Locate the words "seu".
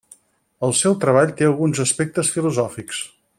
0.79-0.95